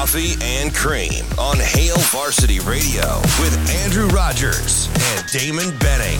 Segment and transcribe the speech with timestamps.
[0.00, 3.54] Coffee and Cream on Hail Varsity Radio with
[3.84, 6.18] Andrew Rogers and Damon Benning.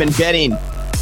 [0.00, 0.52] and betting.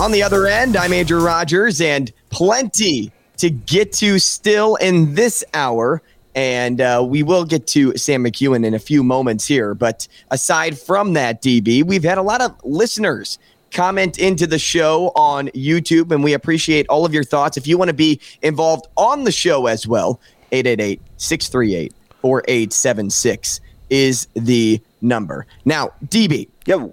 [0.01, 5.45] On the other end, I'm Andrew Rogers, and plenty to get to still in this
[5.53, 6.01] hour.
[6.37, 9.75] And uh, we will get to Sam McKewon in a few moments here.
[9.75, 13.39] But aside from that, DB, we've had a lot of listeners
[13.73, 17.57] comment into the show on YouTube, and we appreciate all of your thoughts.
[17.57, 20.21] If you want to be involved on the show as well,
[20.53, 25.47] 888 638 4876 is the number.
[25.65, 26.49] Now, DB.
[26.67, 26.93] Yo.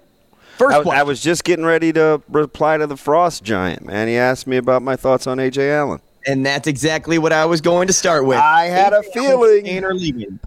[0.56, 4.06] First I, I, was just getting ready to reply to the Frost Giant, man.
[4.06, 6.00] He asked me about my thoughts on Ajay Allen.
[6.26, 8.38] And that's exactly what I was going to start with.
[8.38, 9.64] I had a feeling.
[9.64, 10.40] Staying or leaving?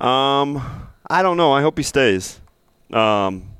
[0.00, 0.62] Um,
[1.08, 1.52] I don't know.
[1.52, 2.40] I hope he stays.
[2.92, 3.50] Um,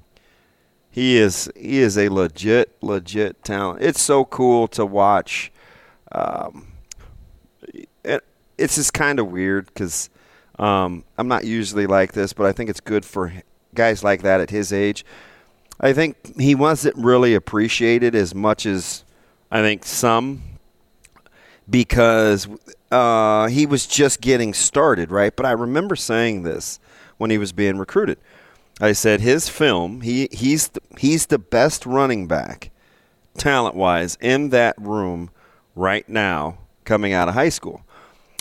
[0.90, 3.82] he is he is a legit legit talent.
[3.82, 5.52] It's so cool to watch.
[6.12, 6.68] Um,
[8.04, 8.24] it,
[8.56, 10.10] it's just kind of weird because
[10.58, 13.32] um, I'm not usually like this, but I think it's good for
[13.74, 15.04] guys like that at his age
[15.80, 19.04] I think he wasn't really appreciated as much as
[19.50, 20.42] I think some
[21.68, 22.48] because
[22.90, 25.34] uh, he was just getting started, right?
[25.34, 26.78] But I remember saying this
[27.18, 28.18] when he was being recruited.
[28.80, 32.70] I said his film, he, he's, the, he's the best running back,
[33.36, 35.30] talent wise, in that room
[35.74, 37.82] right now coming out of high school.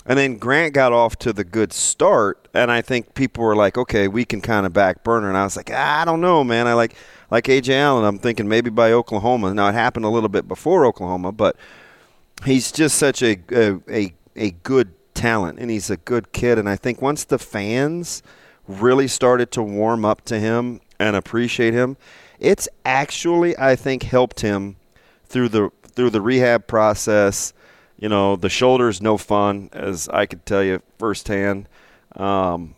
[0.06, 3.76] And then Grant got off to the good start, and I think people were like,
[3.76, 5.28] okay, we can kind of back burner.
[5.28, 6.66] And I was like, I don't know, man.
[6.66, 6.94] I like
[7.30, 8.06] like Ajay Allen.
[8.06, 9.52] I'm thinking maybe by Oklahoma.
[9.52, 11.56] Now it happened a little bit before Oklahoma, but
[12.44, 16.58] he's just such a a a, a good talent, and he's a good kid.
[16.58, 18.22] And I think once the fans
[18.66, 21.96] really started to warm up to him and appreciate him,
[22.38, 24.76] it's actually I think helped him
[25.24, 27.52] through the through the rehab process.
[27.98, 31.68] You know, the shoulder's no fun, as I could tell you firsthand.
[32.14, 32.76] Um,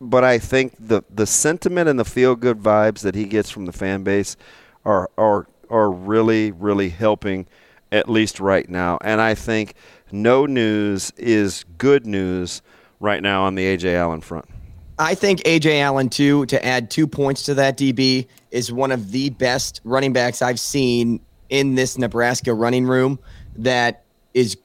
[0.00, 3.66] but I think the the sentiment and the feel good vibes that he gets from
[3.66, 4.36] the fan base
[4.84, 7.46] are are are really really helping
[7.92, 8.98] at least right now.
[9.02, 9.74] And I think
[10.12, 12.62] no news is good news
[13.00, 14.46] right now on the Ajay Allen front.
[14.98, 19.12] I think Ajay Allen too to add 2 points to that DB is one of
[19.12, 23.18] the best running backs I've seen in this Nebraska running room
[23.56, 24.56] that is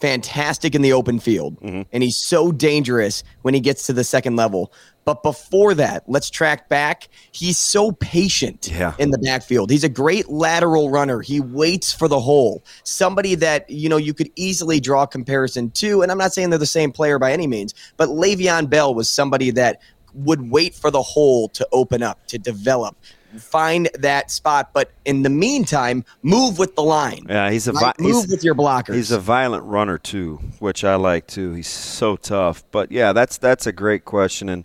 [0.00, 1.82] fantastic in the open field, mm-hmm.
[1.92, 4.72] and he's so dangerous when he gets to the second level.
[5.04, 7.08] But before that, let's track back.
[7.32, 8.94] He's so patient yeah.
[8.98, 9.70] in the backfield.
[9.70, 11.20] He's a great lateral runner.
[11.20, 12.62] He waits for the hole.
[12.84, 16.58] Somebody that, you know, you could easily draw comparison to, and I'm not saying they're
[16.58, 19.80] the same player by any means, but Le'Veon Bell was somebody that
[20.12, 22.96] would wait for the hole to open up, to develop
[23.38, 24.70] find that spot.
[24.72, 27.26] But in the meantime, move with the line.
[27.28, 28.94] Yeah, he's a vi- move with your blockers.
[28.94, 31.52] He's a violent runner too, which I like too.
[31.52, 32.64] He's so tough.
[32.70, 34.64] But yeah, that's that's a great question, and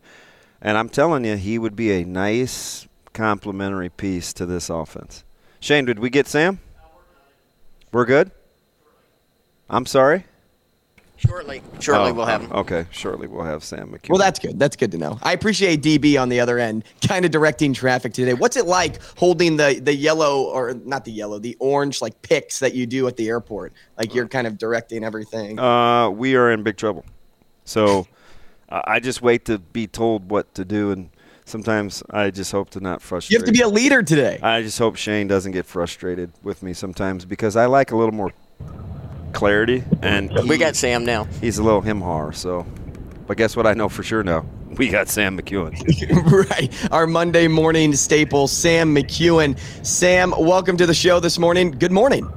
[0.66, 5.24] and I'm telling you, he would be a nice complementary piece to this offense.
[5.60, 6.60] Shane, did we get Sam?
[7.92, 8.32] We're good.
[9.70, 10.26] I'm sorry.
[11.18, 12.52] Shortly, shortly oh, we'll have him.
[12.52, 14.10] Okay, shortly we'll have Sam McKewon.
[14.10, 14.58] Well, that's good.
[14.58, 15.20] That's good to know.
[15.22, 18.34] I appreciate DB on the other end, kind of directing traffic today.
[18.34, 22.60] What's it like holding the the yellow or not the yellow, the orange like picks
[22.60, 23.72] that you do at the airport?
[23.98, 25.60] Like you're kind of directing everything.
[25.60, 27.06] Uh, we are in big trouble.
[27.64, 28.08] So,
[28.86, 31.10] I just wait to be told what to do, and
[31.46, 33.32] sometimes I just hope to not frustrate.
[33.32, 34.40] You have to be a leader today.
[34.42, 38.14] I just hope Shane doesn't get frustrated with me sometimes because I like a little
[38.14, 38.34] more
[39.34, 39.84] clarity.
[40.02, 41.26] And he, we got Sam now.
[41.42, 42.34] He's a little him har.
[42.34, 42.66] So,
[43.28, 43.68] but guess what?
[43.68, 44.46] I know for sure now.
[44.78, 46.50] We got Sam McKewon.
[46.50, 46.92] right.
[46.92, 49.58] Our Monday morning staple, Sam McKewon.
[49.86, 51.72] Sam, welcome to the show this morning.
[51.72, 52.30] Good morning.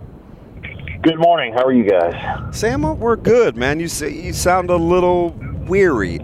[1.02, 1.52] Good morning.
[1.52, 2.56] How are you guys?
[2.56, 3.81] Sam, we're good, man.
[3.81, 5.31] You say you sound a little
[5.69, 6.20] weary.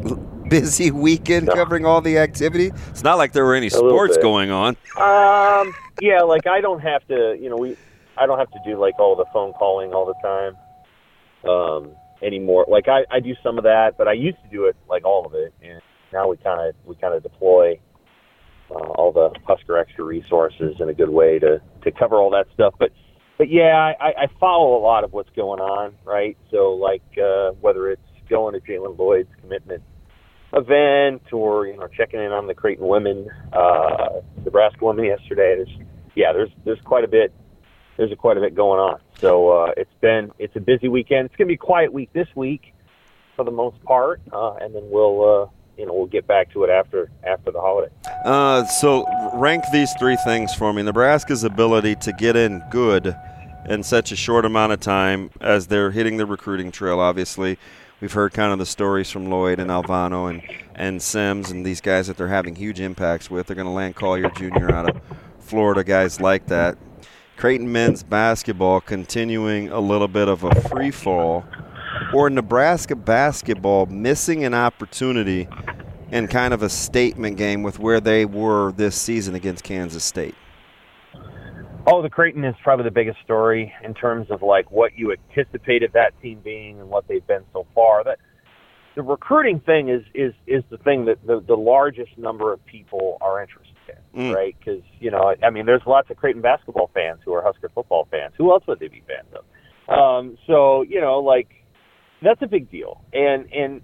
[0.48, 2.70] busy weekend covering all the activity?
[2.90, 4.22] It's not like there were any sports bit.
[4.22, 4.76] going on.
[4.96, 7.76] Um, yeah, like I don't have to, you know, we,
[8.16, 10.56] I don't have to do like all the phone calling all the time,
[11.50, 12.66] um, anymore.
[12.68, 15.26] Like I, I do some of that, but I used to do it like all
[15.26, 15.80] of it, and
[16.12, 17.78] now we kind of, we kind of deploy
[18.70, 22.46] uh, all the Husker extra resources in a good way to to cover all that
[22.54, 22.74] stuff.
[22.78, 22.92] But,
[23.38, 26.36] but yeah, I, I follow a lot of what's going on, right?
[26.50, 29.82] So like uh, whether it's going to Jaylen Lloyd's commitment
[30.52, 35.56] event or you know checking in on the Creighton women, uh, Nebraska women yesterday.
[35.56, 35.78] There's
[36.14, 37.32] yeah, there's there's quite a bit
[37.96, 39.00] there's a quite a bit going on.
[39.18, 41.26] So uh, it's been it's a busy weekend.
[41.26, 42.74] It's gonna be a quiet week this week
[43.36, 46.64] for the most part, uh, and then we'll uh, you know we'll get back to
[46.64, 47.92] it after after the holiday.
[48.24, 49.04] Uh, so
[49.34, 50.82] rank these three things for me.
[50.82, 53.14] Nebraska's ability to get in good
[53.68, 57.00] in such a short amount of time as they're hitting the recruiting trail.
[57.00, 57.58] Obviously,
[58.04, 60.42] we've heard kind of the stories from Lloyd and Alvano and
[60.74, 63.46] and Sims and these guys that they're having huge impacts with.
[63.46, 64.70] They're going to land Collier Jr.
[64.70, 65.00] out of
[65.38, 66.76] Florida, guys like that.
[67.38, 71.46] Creighton men's basketball continuing a little bit of a free fall,
[72.12, 75.48] or Nebraska basketball missing an opportunity
[76.10, 80.34] in kind of a statement game with where they were this season against Kansas State.
[81.86, 85.92] Oh, the Creighton is probably the biggest story in terms of like what you anticipated
[85.92, 88.02] that team being and what they've been so far.
[88.04, 88.18] That
[88.96, 93.18] the recruiting thing is is is the thing that the, the largest number of people
[93.20, 93.74] are interested in,
[94.14, 94.34] Mm.
[94.34, 94.56] right?
[94.58, 98.08] Because you know, I mean, there's lots of Creighton basketball fans who are Husker football
[98.10, 98.32] fans.
[98.38, 99.44] Who else would they be fans of?
[99.86, 101.48] Um, so you know, like
[102.22, 103.82] that's a big deal, and and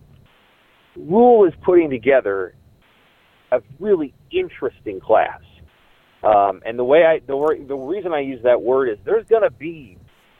[0.97, 2.55] Rhule is putting together
[3.53, 5.41] a really interesting class.
[6.23, 9.27] Um, and the way I the wor- the reason I use that word is there's
[9.27, 9.97] going to be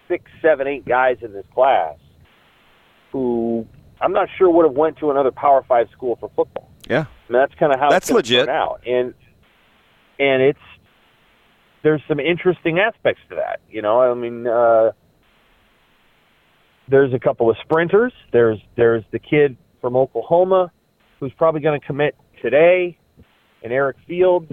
[0.09, 1.97] six, seven, eight guys in this class
[3.13, 3.67] who
[4.01, 6.71] I'm not sure would have went to another Power Five school for football.
[6.89, 7.05] Yeah.
[7.29, 8.49] I mean, that's kind of how That's legit.
[8.49, 8.83] out.
[8.87, 9.15] And
[10.19, 10.59] and it's
[11.83, 13.61] there's some interesting aspects to that.
[13.71, 14.93] You know, I mean, uh,
[16.89, 18.13] there's a couple of sprinters.
[18.33, 20.71] There's there's the kid from Oklahoma
[21.21, 22.99] who's probably going to commit today,
[23.63, 24.53] and Eric Fields.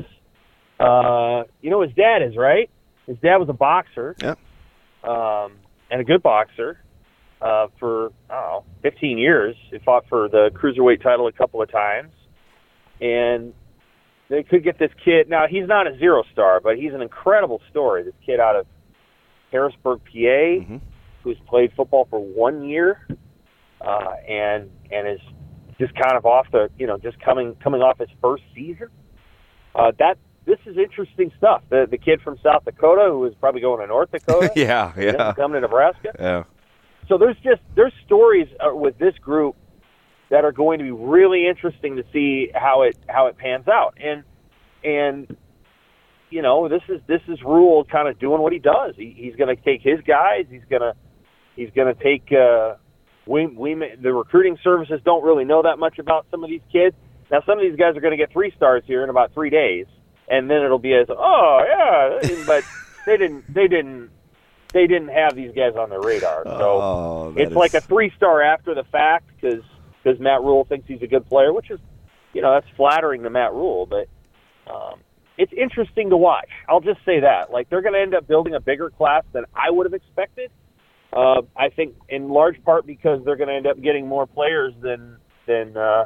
[0.79, 2.69] Uh, you know, his dad is right.
[3.05, 4.15] His dad was a boxer.
[4.21, 4.37] Yep.
[5.03, 5.53] Um,
[5.89, 6.79] and a good boxer
[7.41, 9.55] uh, for I don't know 15 years.
[9.71, 12.11] He fought for the cruiserweight title a couple of times,
[12.99, 13.53] and
[14.29, 15.29] they could get this kid.
[15.29, 18.03] Now he's not a zero star, but he's an incredible story.
[18.03, 18.65] This kid out of
[19.51, 20.09] Harrisburg, PA,
[20.59, 20.81] Mhm.
[21.23, 23.07] who's played football for one year,
[23.79, 25.21] uh, and and is
[25.79, 28.89] just kind of off the you know just coming coming off his first season.
[29.73, 31.61] Uh, that this is interesting stuff.
[31.69, 34.51] The the kid from South Dakota who is probably going to North Dakota.
[34.55, 36.13] yeah, yeah, coming to Nebraska.
[36.17, 36.43] yeah.
[37.07, 39.55] So there's just there's stories uh, with this group
[40.29, 43.97] that are going to be really interesting to see how it how it pans out.
[44.01, 44.23] And
[44.83, 45.37] and
[46.29, 48.95] you know this is this is Rhule kind of doing what he does.
[48.95, 50.45] He, he's going to take his guys.
[50.49, 50.93] He's going to
[51.55, 52.31] he's going to take.
[52.31, 52.75] Uh,
[53.25, 56.61] we we may- the recruiting services don't really know that much about some of these
[56.71, 56.95] kids.
[57.31, 59.49] Now some of these guys are going to get three stars here in about three
[59.49, 59.85] days,
[60.27, 62.63] and then it'll be as oh yeah, but
[63.05, 64.09] they didn't they didn't
[64.73, 66.43] they didn't have these guys on their radar.
[66.45, 69.63] So Oh, it's like a three star after the fact because
[70.03, 71.79] because Matt Rhule thinks he's a good player, which is
[72.33, 74.07] you know that's flattering to Matt Rhule, but
[74.71, 74.99] um,
[75.37, 76.49] it's interesting to watch.
[76.67, 79.45] I'll just say that like they're going to end up building a bigger class than
[79.55, 80.51] I would have expected.
[81.13, 84.73] Uh, I think in large part because they're going to end up getting more players
[84.81, 86.05] than than uh,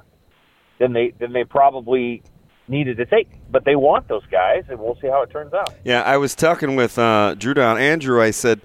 [0.79, 2.21] than they than they probably
[2.71, 3.29] needed to take.
[3.51, 5.75] But they want those guys, and we'll see how it turns out.
[5.83, 8.19] Yeah, I was talking with uh, Drew Down Andrew.
[8.21, 8.61] I said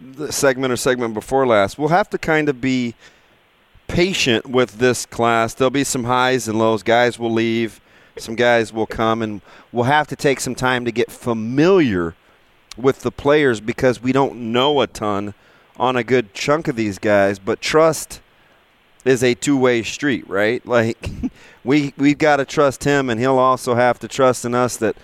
[0.00, 1.78] the segment or segment before last.
[1.78, 2.94] We'll have to kind of be
[3.88, 5.54] patient with this class.
[5.54, 6.84] There'll be some highs and lows.
[6.84, 7.80] Guys will leave.
[8.16, 9.40] Some guys will come, and
[9.72, 12.14] we'll have to take some time to get familiar
[12.76, 15.34] with the players because we don't know a ton
[15.76, 17.38] on a good chunk of these guys.
[17.38, 18.20] But trust
[19.04, 20.64] is a two-way street, right?
[20.70, 21.10] Like
[21.64, 24.96] we we've got to trust him, and he'll also have to trust in us that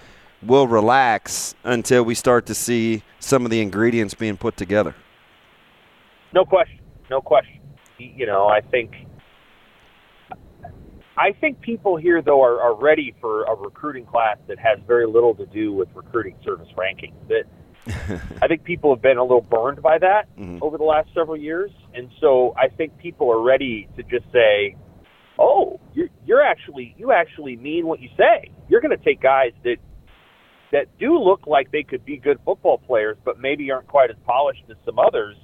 [0.43, 4.95] we'll relax until we start to see some of the ingredients being put together.
[6.33, 6.81] No question.
[7.11, 7.61] No question.
[7.99, 8.93] You know, I think
[11.17, 15.07] I think people here though are, are ready for a recruiting class that has very
[15.07, 17.15] little to do with recruiting service rankings.
[17.29, 17.45] That
[18.43, 20.59] I think people have been a little burned by that Mhm.
[20.61, 24.75] over the last several years, and so I think people are ready to just say,
[25.39, 28.51] "Oh, you're, you're actually you actually mean what you say.
[28.69, 29.77] You're going to take guys that
[30.73, 34.17] that do look like they could be good football players, but maybe aren't quite as
[34.27, 35.37] polished as some others,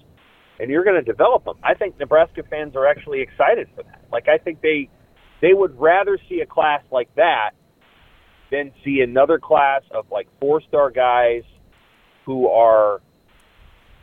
[0.58, 4.00] and you're going to develop them." I think Nebraska fans are actually excited for that.
[4.11, 4.88] Like I think they
[5.40, 7.50] they would rather see a class like that
[8.50, 11.42] than see another class of like four star guys
[12.25, 13.00] who are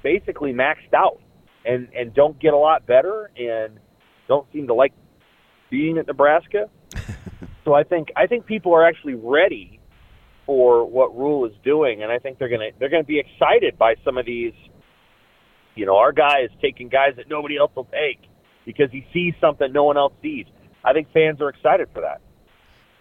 [0.03, 1.21] basically maxed out
[1.65, 3.79] and and don't get a lot better and
[4.27, 4.93] don't seem to like
[5.69, 6.69] being at Nebraska.
[7.65, 9.79] so I think I think people are actually ready
[10.45, 13.95] for what Rhule is doing, and I think they're gonna they're gonna be excited by
[14.03, 14.53] some of these.
[15.75, 18.19] You know, our guy is taking guys that nobody else will take
[18.65, 20.45] because he sees something no one else sees.
[20.83, 22.21] I think fans are excited for that.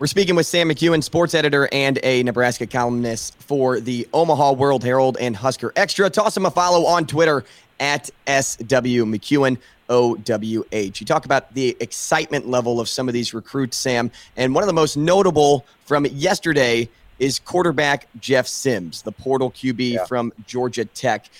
[0.01, 4.85] We're speaking with Sam McKewon, sports editor and a Nebraska columnist for the Omaha World
[4.85, 6.09] Herald and Husker Extra.
[6.09, 7.45] Toss him a follow on Twitter
[7.81, 9.59] at SW McKewon.
[9.89, 11.01] OWH.
[11.01, 14.69] You talk about the excitement level of some of these recruits, Sam, and one of
[14.69, 16.89] the most notable from yesterday
[17.19, 20.05] is quarterback Jeff Sims, the portal QB yeah.
[20.05, 21.31] from Georgia Tech.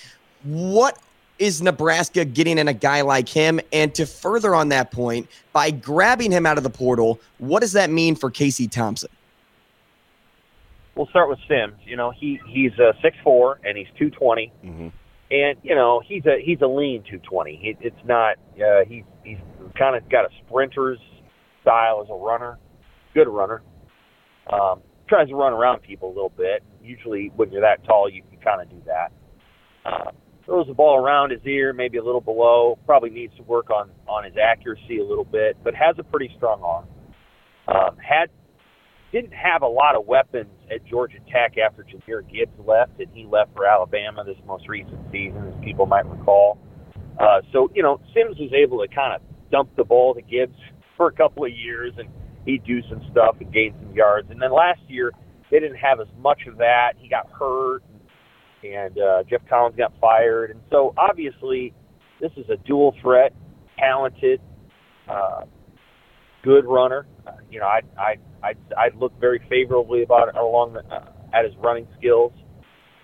[0.43, 0.97] What
[1.39, 3.59] is Nebraska getting in a guy like him?
[3.73, 7.73] And to further on that point, by grabbing him out of the portal, what does
[7.73, 9.09] that mean for Casey Thompson?
[10.95, 11.75] We'll start with Sims.
[11.85, 14.51] You know, he he's a six four and he's two twenty.
[14.63, 14.89] Mm-hmm
[15.31, 17.59] and you know he's a he's a lean 220.
[17.61, 19.37] He, it's not uh, he's he's
[19.77, 20.99] kind of got a sprinter's
[21.61, 22.57] style as a runner,
[23.13, 23.61] good runner.
[24.51, 26.63] Um, tries to run around people a little bit.
[26.83, 29.11] Usually, when you're that tall, you can kind of do that.
[29.85, 30.11] Uh,
[30.49, 32.79] throws the ball around his ear, maybe a little below.
[32.85, 36.31] Probably needs to work on on his accuracy a little bit, but has a pretty
[36.35, 36.87] strong arm.
[37.67, 38.29] Um, had
[39.11, 43.25] didn't have a lot of weapons at Georgia Tech after Jahmyr Gibbs left, and he
[43.25, 46.59] left for Alabama this most recent season, as people might recall.
[47.19, 50.57] Uh, so, you know, Sims was able to kind of dump the ball to Gibbs
[50.95, 52.07] for a couple of years, and
[52.45, 54.29] he'd do some stuff and gain some yards.
[54.29, 55.11] And then last year,
[55.49, 56.93] they didn't have as much of that.
[56.97, 57.81] He got hurt,
[58.63, 60.51] and, uh, Geoff Collins got fired.
[60.51, 61.73] And so, obviously,
[62.19, 63.33] this is a dual threat,
[63.77, 64.41] talented,
[65.07, 65.45] uh,
[66.43, 67.07] good runner.
[67.25, 71.45] Uh, you know, I I I I'd look very favorably about along the, uh, at
[71.45, 72.31] his running skills.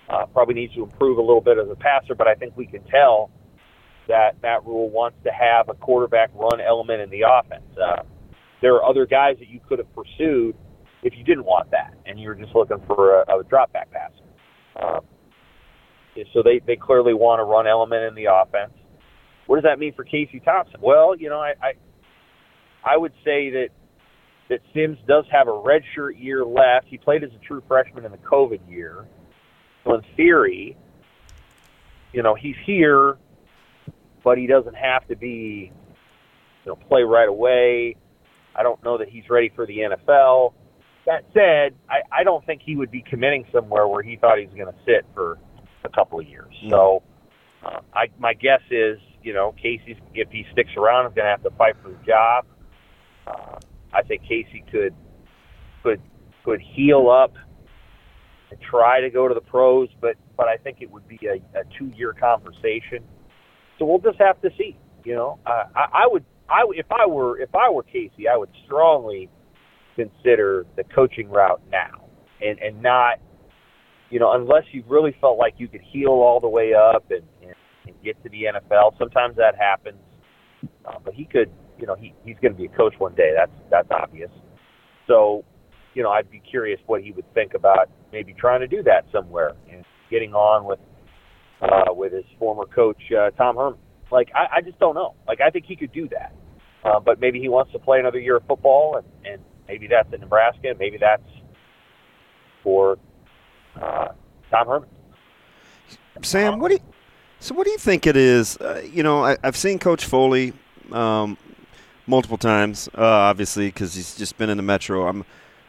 [0.09, 2.67] Uh, probably needs to improve a little bit as a passer, but I think we
[2.67, 3.31] can tell
[4.07, 7.65] that Matt Rhule wants to have a quarterback run element in the offense.
[7.75, 8.03] Uh,
[8.61, 10.55] there are other guys that you could have pursued
[11.01, 13.89] if you didn't want that, and you were just looking for a, a drop back
[13.91, 14.23] passer.
[14.79, 15.01] Um,
[16.33, 18.73] so they they clearly want a run element in the offense.
[19.47, 20.79] What does that mean for Casey Thompson?
[20.81, 21.73] Well, you know, I, I
[22.83, 23.69] I would say that
[24.49, 26.87] that Sims does have a redshirt year left.
[26.87, 29.05] He played as a true freshman in the COVID year.
[29.83, 30.77] So in theory,
[32.13, 33.17] you know, he's here,
[34.23, 35.71] but he doesn't have to be,
[36.63, 37.95] you know, play right away.
[38.55, 40.53] I don't know that he's ready for the NFL.
[41.05, 44.45] That said, I, I don't think he would be committing somewhere where he thought he
[44.45, 45.37] was going to sit for
[45.85, 46.53] a couple of years.
[46.69, 47.03] So,
[47.63, 51.31] uh, I my guess is, you know, Casey's if he sticks around, is going to
[51.31, 52.45] have to fight for the job.
[53.27, 53.59] Uh,
[53.93, 54.93] I think Casey could
[55.83, 56.01] could
[56.43, 57.33] could heal up
[58.51, 61.59] and try to go to the pros, but but I think it would be a,
[61.59, 63.03] a two year conversation.
[63.79, 64.77] So we'll just have to see.
[65.03, 68.37] You know, uh, I, I would I if I were if I were Casey, I
[68.37, 69.29] would strongly
[69.95, 72.05] consider the coaching route now,
[72.41, 73.19] and and not
[74.09, 77.23] you know unless you really felt like you could heal all the way up and,
[77.41, 77.55] and,
[77.87, 78.97] and get to the NFL.
[78.97, 79.99] Sometimes that happens,
[80.85, 83.31] uh, but he could you know, he, he's going to be a coach one day.
[83.35, 84.29] That's that's obvious.
[85.07, 85.43] So,
[85.93, 89.05] you know, I'd be curious what he would think about maybe trying to do that
[89.11, 90.79] somewhere and getting on with
[91.61, 93.79] uh, with his former coach uh, Tom Herman.
[94.11, 95.15] Like, I, I just don't know.
[95.27, 96.33] Like, I think he could do that,
[96.83, 100.13] uh, but maybe he wants to play another year of football, and, and maybe that's
[100.13, 100.73] in Nebraska.
[100.77, 101.23] Maybe that's
[102.63, 102.97] for
[103.81, 104.09] uh,
[104.51, 104.89] Tom Herman.
[106.21, 106.81] Sam, what do you?
[107.39, 108.57] So, what do you think it is?
[108.57, 110.53] Uh, you know, I, have seen Coach Foley
[110.91, 111.37] um,
[112.07, 115.07] multiple times, uh, obviously, because he's just been in the Metro.
[115.07, 115.25] I'm,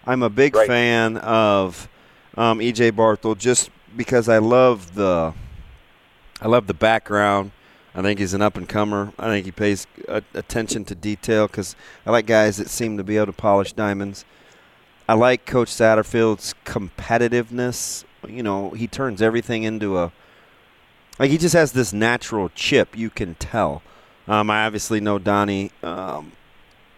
[0.06, 0.66] I'm a big right.
[0.66, 1.88] fan of
[2.36, 5.34] um, EJ Barthel just because I love the,
[6.40, 7.50] I love the background.
[7.94, 9.12] I think he's an up and comer.
[9.18, 9.86] I think he pays
[10.34, 14.26] attention to detail because I like guys that seem to be able to polish diamonds.
[15.08, 18.04] I like Coach Satterfield's competitiveness.
[18.26, 20.12] You know, he turns everything into a
[21.18, 22.96] like he just has this natural chip.
[22.98, 23.82] You can tell.
[24.26, 26.32] Um, I obviously know Donnie, um,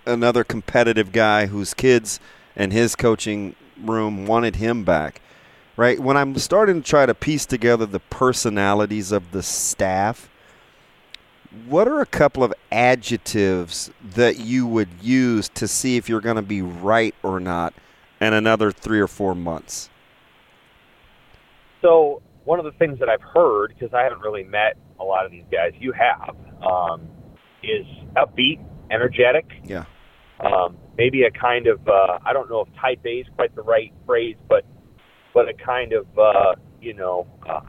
[0.06, 2.18] another competitive guy whose kids
[2.56, 5.20] and his coaching room wanted him back.
[5.76, 10.30] Right when I'm starting to try to piece together the personalities of the staff,
[11.66, 16.36] what are a couple of adjectives that you would use to see if you're going
[16.36, 17.74] to be right or not
[18.20, 19.90] in another three or four months?
[21.82, 25.24] So one of the things that I've heard, because I haven't really met a lot
[25.24, 27.08] of these guys, you have, um,
[27.62, 28.58] is upbeat,
[28.90, 29.46] energetic.
[29.64, 29.84] Yeah.
[30.40, 33.62] Um, maybe a kind of uh, I don't know if type A is quite the
[33.62, 34.64] right phrase, but
[35.34, 37.60] but a kind of uh, you know uh,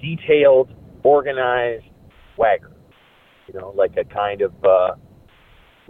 [0.00, 0.72] detailed,
[1.02, 1.84] organized
[2.34, 2.72] swagger.
[3.46, 4.94] You know, like a kind of uh,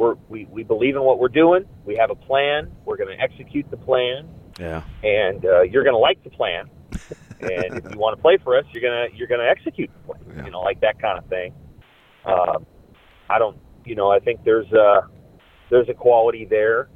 [0.00, 1.64] we're, we we believe in what we're doing.
[1.84, 2.72] We have a plan.
[2.86, 4.28] We're going to execute the plan,
[4.58, 4.82] Yeah.
[5.02, 6.70] and uh, you're going to like the plan.
[7.40, 10.22] and if you want to play for us, you're gonna you're gonna execute the plan.
[10.36, 10.44] Yeah.
[10.46, 11.54] You know, like that kind of thing.
[12.24, 12.66] Um,
[13.28, 13.58] I don't.
[13.84, 15.02] You know, I think there's a
[15.70, 16.88] there's a quality there.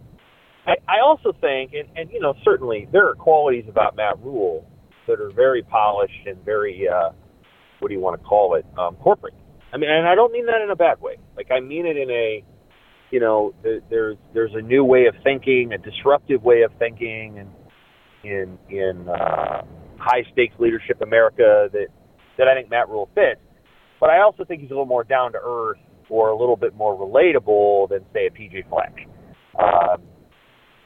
[0.67, 4.67] I, I also think, and, and you know, certainly there are qualities about Matt Rhule
[5.07, 7.11] that are very polished and very, uh,
[7.81, 9.35] what do you want to call it, um, corporate.
[9.75, 11.19] I mean, and I don't mean that in a bad way.
[11.37, 12.43] Like I mean it in a,
[13.15, 17.39] you know, th- there's there's a new way of thinking, a disruptive way of thinking,
[17.39, 17.49] and
[18.25, 19.63] in in uh,
[19.99, 21.87] high stakes leadership America that
[22.39, 23.41] that I think Matt Rhule fits.
[24.01, 25.79] But I also think he's a little more down to earth
[26.09, 29.07] or a little bit more relatable than say a PJ Fleck.
[29.63, 30.03] Um,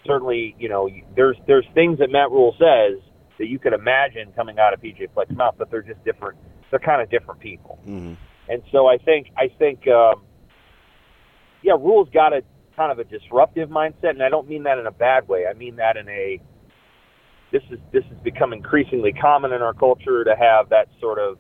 [0.07, 3.01] certainly, you know, there's there's things that Matt Rhule says
[3.39, 6.37] that you could imagine coming out of PJ Fleck's mouth, but they're just different.
[6.71, 7.79] They're kind of different people.
[7.87, 8.13] hmm
[8.51, 10.28] And so I think I think um,
[11.69, 12.41] yeah, Rhule's got a
[12.77, 15.45] kind of a disruptive mindset, and I don't mean that in a bad way.
[15.47, 16.41] I mean that in a
[17.53, 21.37] this is this has become increasingly common in our culture to have that sort of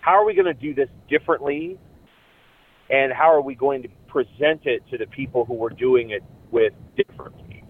[0.00, 1.78] how are we going to do this differently,
[2.90, 6.22] and how are we going to present it to the people who we're doing it
[6.50, 7.62] with differently.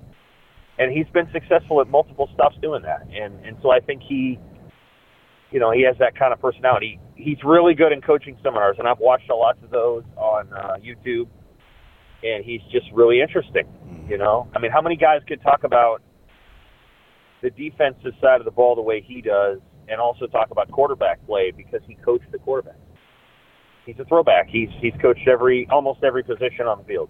[0.78, 4.38] And he's been successful at multiple stops doing that, and and so I think he
[5.50, 6.98] you know, he has that kind of personality.
[7.14, 10.76] He's really good in coaching seminars, and I've watched a lot of those on uh,
[10.82, 11.28] YouTube.
[12.24, 13.66] And he's just really interesting.
[13.66, 14.10] Mm-hmm.
[14.10, 16.02] You know, I mean, how many guys could talk about
[17.42, 19.58] the defensive side of the ball the way he does,
[19.88, 22.76] and also talk about quarterback play because he coached the quarterback.
[23.84, 24.48] He's a throwback.
[24.48, 27.08] He's he's coached every almost every position on the field.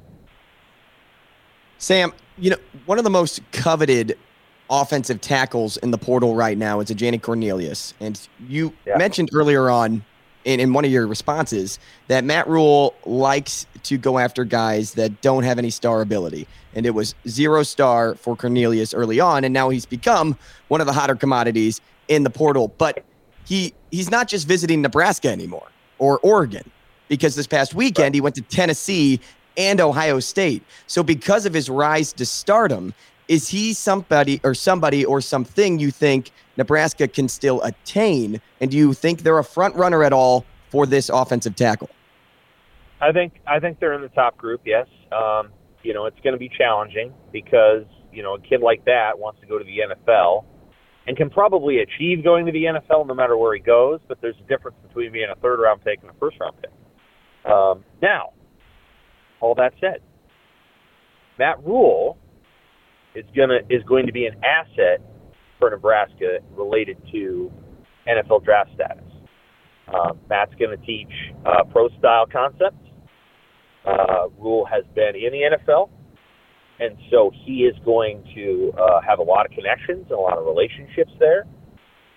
[1.78, 4.18] Sam, you know, one of the most coveted
[4.68, 7.94] offensive tackles in the portal right now is Ajani Cornelius.
[8.00, 8.98] And you Yeah.
[8.98, 10.04] mentioned earlier on
[10.46, 15.20] in, in one of your responses that Matt Rhule likes to go after guys that
[15.20, 16.46] don't have any star ability.
[16.74, 20.86] And it was zero star for Cornelius early on, and now he's become one of
[20.86, 22.72] the hotter commodities in the portal.
[22.78, 23.04] But
[23.44, 26.70] he he's not just visiting Nebraska anymore or Oregon
[27.08, 29.20] because this past weekend he went to Tennessee
[29.56, 30.62] and Ohio State.
[30.86, 32.94] So because of his rise to stardom,
[33.26, 38.40] is he somebody or somebody or something you think Nebraska can still attain?
[38.60, 41.90] And do you think they're a front runner at all for this offensive tackle?
[43.00, 44.62] I think I think they're in the top group.
[44.64, 45.50] Yes, um,
[45.82, 49.40] you know it's going to be challenging because you know a kid like that wants
[49.40, 50.44] to go to the NFL
[51.06, 54.00] and can probably achieve going to the NFL no matter where he goes.
[54.08, 57.50] But there's a difference between being a third round pick and a first round pick.
[57.50, 58.30] Um, now,
[59.40, 60.00] all that said,
[61.38, 62.16] Matt Rhule
[63.14, 65.02] is gonna is going to be an asset
[65.58, 67.50] for Nebraska related to
[68.08, 69.04] NFL draft status.
[69.92, 71.12] Um, Matt's going to teach
[71.44, 72.82] uh, pro style concepts.
[73.86, 75.90] Uh, Rhule has been in the NFL,
[76.80, 80.38] and so he is going to uh, have a lot of connections and a lot
[80.38, 81.46] of relationships there.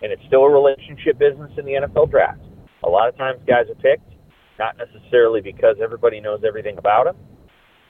[0.01, 2.41] And it's still a relationship business in the NFL draft.
[2.83, 4.09] A lot of times, guys are picked
[4.59, 7.15] not necessarily because everybody knows everything about him,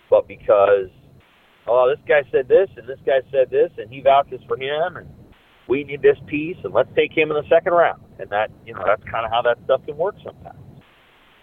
[0.09, 0.87] but because
[1.67, 4.97] oh, this guy said this and this guy said this, and he vouches for him,
[4.97, 5.09] and
[5.69, 8.01] we need this piece, and let's take him in the second round.
[8.19, 10.59] And that, you know, that's kind of how that stuff can work sometimes.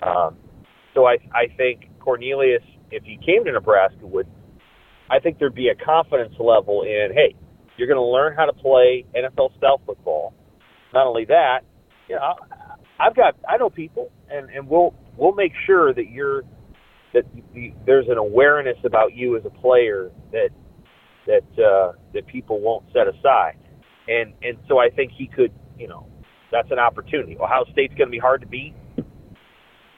[0.03, 0.37] Um,
[0.95, 4.27] so I, I think Cornelius, if he came to Nebraska, would,
[5.09, 7.35] I think there'd be a confidence level in, hey,
[7.79, 10.35] you're going to learn how to play NFL style football.
[10.93, 11.61] Not only that,
[12.09, 12.35] you know,
[12.99, 16.43] I've got, I know people, and and we'll we'll make sure that you're
[17.13, 20.51] that the, there's an awareness about you as a player that
[21.27, 23.59] that uh, that people won't set aside,
[24.09, 26.07] and and so I think he could, you know,
[26.53, 27.37] that's an opportunity.
[27.39, 28.75] Ohio State's going to be hard to beat.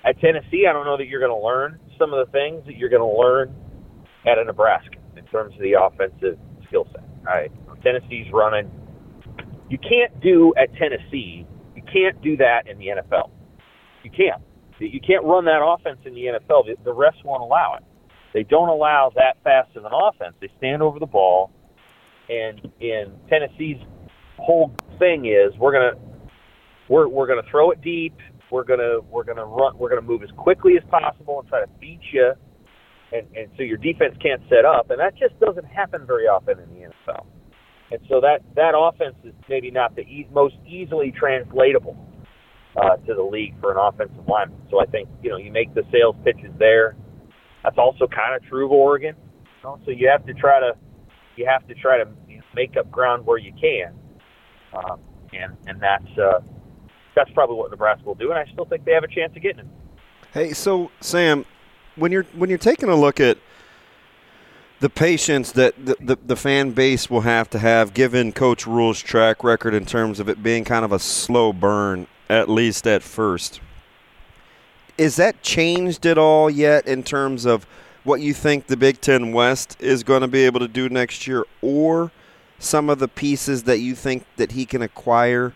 [0.04, 2.76] At Tennessee, I don't know that you're going to learn some of the things that
[2.76, 3.54] you're going to learn
[4.26, 7.02] at a Nebraska in terms of the offensive skill set.
[7.26, 8.70] All right, Tennessee's running.
[9.68, 11.46] You can't do at Tennessee.
[11.76, 13.30] You can't do that in the NFL.
[14.02, 14.42] You can't.
[14.80, 16.66] You can't run that offense in the NFL.
[16.66, 17.84] The, the refs won't allow it.
[18.32, 20.34] They don't allow that fast of an offense.
[20.40, 21.50] They stand over the ball,
[22.28, 23.78] and in Tennessee's
[24.38, 26.00] whole thing is we're gonna
[26.88, 28.16] we're we're gonna throw it deep.
[28.50, 29.76] We're gonna we're gonna run.
[29.78, 32.32] We're gonna move as quickly as possible and try to beat you,
[33.12, 36.58] and and so your defense can't set up, and that just doesn't happen very often
[36.58, 37.26] in the NFL.
[37.90, 41.96] And so that that offense is maybe not the e- most easily translatable
[42.76, 44.60] uh, to the league for an offensive lineman.
[44.70, 46.96] So I think you know you make the sales pitches there.
[47.64, 49.14] That's also kind of true of Oregon.
[49.62, 50.72] So you have to try to
[51.36, 52.08] you have to try to
[52.54, 53.94] make up ground where you can,
[54.72, 55.00] um,
[55.32, 56.40] and and that's uh,
[57.14, 58.30] that's probably what Nebraska will do.
[58.30, 59.66] And I still think they have a chance of getting it.
[60.32, 61.44] Hey, so Sam,
[61.96, 63.38] when you're when you're taking a look at
[64.80, 69.00] the patience that the, the, the, fan base will have to have given Coach Rhule's
[69.00, 73.02] track record in terms of it being kind of a slow burn, at least at
[73.02, 73.60] first.
[74.96, 77.66] Is that changed at all yet in terms of
[78.04, 81.26] what you think the Big Ten West is going to be able to do next
[81.26, 82.12] year, or
[82.58, 85.54] some of the pieces that you think that he can acquire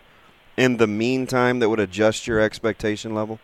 [0.57, 3.39] in the meantime that would adjust your expectation level?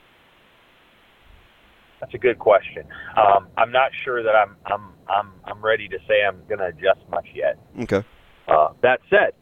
[2.00, 2.84] That's a good question.
[3.18, 6.68] Um, I'm not sure that I'm I'm I'm I'm ready to say I'm going to
[6.68, 7.58] adjust much yet.
[7.82, 8.06] Okay.
[8.48, 9.34] Uh, that said,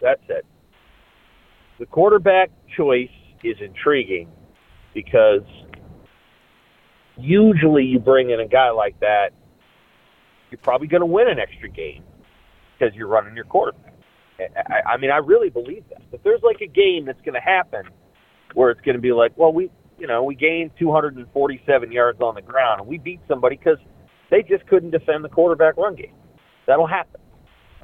[0.00, 0.42] that said,
[1.78, 3.08] the quarterback choice
[3.44, 4.30] is intriguing
[4.94, 5.42] because
[7.16, 9.30] usually you bring in a guy like that,
[10.50, 12.02] you're probably going to win an extra game
[12.82, 13.94] because you're running your quarterback.
[14.40, 16.02] I, I mean, I really believe that.
[16.12, 17.84] If there's like a game that's going to happen
[18.54, 22.34] where it's going to be like, well, we you know, we gained 247 yards on
[22.34, 23.78] the ground, and we beat somebody because
[24.30, 26.14] they just couldn't defend the quarterback run game.
[26.66, 27.20] That'll happen.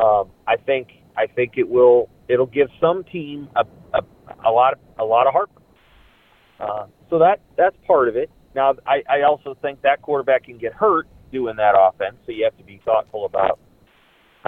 [0.00, 3.64] Um, I think I think it will it'll give some team a,
[3.96, 4.00] a,
[4.48, 5.62] a lot of, a lot of heartburn.
[6.58, 8.30] Uh, so that that's part of it.
[8.56, 12.42] Now I, I also think that quarterback can get hurt doing that offense, so you
[12.44, 13.60] have to be thoughtful about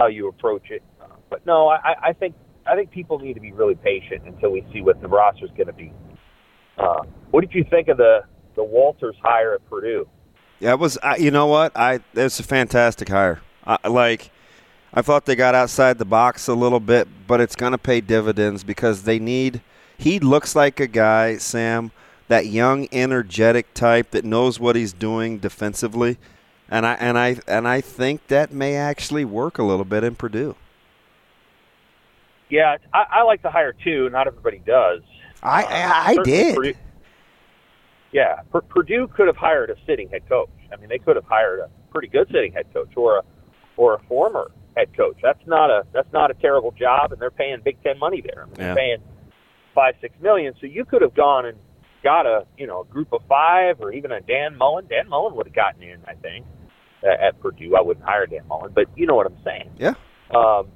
[0.01, 0.83] how you approach it.
[1.29, 2.35] But no, I, I think
[2.65, 5.51] I think people need to be really patient until we see what the roster is
[5.51, 5.93] going to be.
[6.77, 8.21] Uh, what did you think of the
[8.55, 10.07] the Walters hire at Purdue?
[10.59, 10.97] Yeah, it was.
[11.17, 11.71] You know what?
[11.75, 13.41] I it's a fantastic hire.
[13.65, 14.31] I, like,
[14.93, 18.01] I thought they got outside the box a little bit, but it's going to pay
[18.01, 19.61] dividends because they need.
[19.97, 21.91] He looks like a guy, Sam,
[22.27, 26.17] that young, energetic type that knows what he's doing defensively,
[26.71, 30.15] and I and I and I think that may actually work a little bit in
[30.15, 30.55] Purdue.
[32.49, 34.09] Yeah, I, I like the hire too.
[34.09, 35.01] Not everybody does.
[35.43, 36.55] I uh, I, I did.
[36.55, 36.73] Purdue,
[38.13, 40.49] yeah, Purdue could have hired a sitting head coach.
[40.71, 43.21] I mean, they could have hired a pretty good sitting head coach or a
[43.75, 45.17] or a former head coach.
[45.21, 48.43] That's not a that's not a terrible job, and they're paying Big Ten money there.
[48.43, 48.65] I mean, yeah.
[48.65, 48.97] They're paying
[49.75, 50.53] five six million.
[50.61, 51.57] So you could have gone and
[52.01, 54.87] got a you know a group of five or even a Dan Mullen.
[54.87, 56.45] Dan Mullen would have gotten in, I think,
[57.03, 57.75] at Purdue.
[57.75, 59.71] I wouldn't hire Dan Mullen, but you know what I'm saying.
[59.77, 59.93] Yeah.
[60.35, 60.67] Um,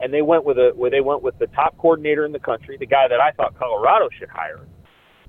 [0.00, 2.76] and they went with a where they went with the top coordinator in the country,
[2.78, 4.60] the guy that I thought Colorado should hire,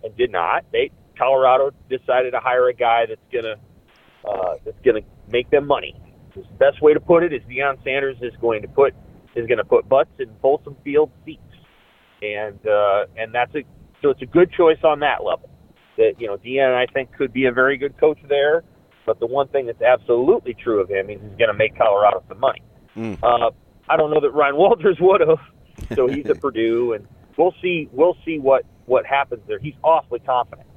[0.04, 0.66] and did not.
[0.72, 3.56] They Colorado decided to hire a guy that's gonna
[4.28, 5.96] uh, that's gonna make them money.
[6.36, 8.94] The best way to put it is Deion Sanders is going to put
[9.36, 11.42] is going to put butts in Folsom Field seats,
[12.22, 13.64] and uh, and that's a
[14.02, 15.50] so it's a good choice on that level.
[15.98, 18.64] That you know Deion I think could be a very good coach there,
[19.10, 22.24] but the one thing that's absolutely true of him is he's going to make Colorado
[22.28, 22.62] some money.
[22.96, 23.18] Mm.
[23.24, 23.50] Uh,
[23.90, 25.40] I don't know that Ryan Walters would have.
[25.96, 27.90] So he's at Purdue, and we'll see.
[27.92, 29.58] We'll see what what happens there.
[29.58, 30.68] He's awfully confident.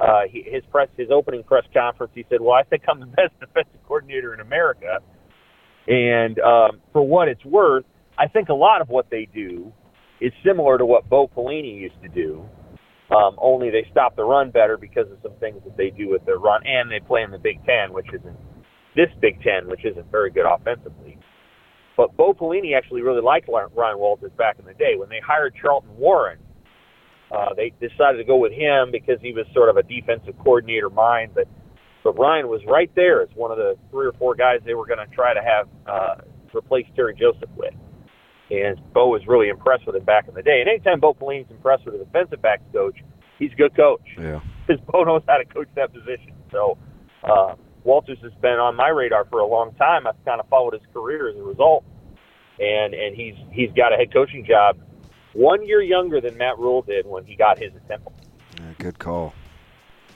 [0.00, 3.06] Uh, he, his press, his opening press conference, he said, "Well, I think I'm the
[3.18, 5.00] best defensive coordinator in America."
[5.86, 7.84] And um, for what it's worth,
[8.16, 9.70] I think a lot of what they do
[10.18, 12.48] is similar to what Bo Pelini used to do.
[13.12, 16.24] Um, only they stop the run better because of some things that they do with
[16.24, 18.36] their run, and they play in the Big Ten, which isn't
[18.96, 21.18] this Big Ten, which isn't very good offensively.
[21.96, 24.94] But Bo Pelini actually really liked Ryan Walters back in the day.
[24.96, 26.38] When they hired Charlton Warren,
[27.30, 30.88] uh, they decided to go with him because he was sort of a defensive coordinator
[30.88, 31.32] mind.
[31.34, 31.48] But
[32.02, 34.86] but Ryan was right there as one of the three or four guys they were
[34.86, 36.14] going to try to have uh,
[36.56, 37.74] replace Terry Joseph with.
[38.52, 40.60] And Bo was really impressed with him back in the day.
[40.60, 42.98] And anytime Bo Pelini's impressed with a defensive backs coach,
[43.38, 44.02] he's a good coach.
[44.18, 44.40] Yeah.
[44.66, 46.34] Because Bo knows how to coach that position.
[46.50, 46.76] So
[47.24, 50.06] uh, Walters has been on my radar for a long time.
[50.06, 51.84] I've kind of followed his career as a result,
[52.60, 54.76] and and he's he's got a head coaching job
[55.32, 58.12] one year younger than Matt Rhule did when he got his at Temple.
[58.58, 59.34] Yeah, good call.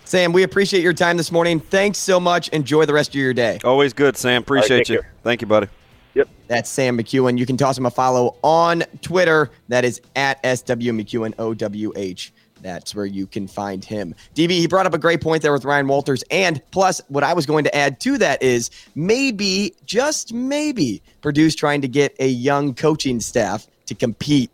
[0.04, 1.58] Sam, we appreciate your time this morning.
[1.58, 2.48] Thanks so much.
[2.50, 3.58] Enjoy the rest of your day.
[3.64, 4.42] Always good, Sam.
[4.42, 5.00] Appreciate right, you.
[5.00, 5.12] Care.
[5.24, 5.68] Thank you, buddy.
[6.16, 6.28] Yep.
[6.48, 7.36] That's Sam McKewon.
[7.36, 9.50] You can toss him a follow on Twitter.
[9.68, 12.30] That is at SW McKewon OWH.
[12.62, 14.14] That's where you can find him.
[14.34, 16.24] DB, he brought up a great point there with Ryan Walters.
[16.30, 21.54] And plus, what I was going to add to that is maybe, just maybe, Purdue's
[21.54, 24.50] trying to get a young coaching staff to compete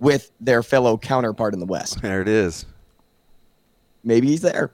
[0.00, 2.02] with their fellow counterpart in the West.
[2.02, 2.66] There it is.
[4.02, 4.72] Maybe he's there.